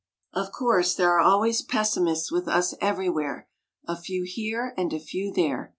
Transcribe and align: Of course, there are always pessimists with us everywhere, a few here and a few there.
Of 0.33 0.51
course, 0.51 0.95
there 0.95 1.11
are 1.11 1.19
always 1.19 1.61
pessimists 1.61 2.31
with 2.31 2.47
us 2.47 2.73
everywhere, 2.81 3.47
a 3.87 3.95
few 3.95 4.23
here 4.25 4.73
and 4.75 4.91
a 4.91 4.99
few 4.99 5.31
there. 5.31 5.69